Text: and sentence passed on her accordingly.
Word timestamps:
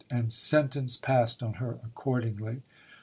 and 0.09 0.33
sentence 0.33 0.97
passed 0.97 1.43
on 1.43 1.53
her 1.61 1.73
accordingly. 1.85 2.63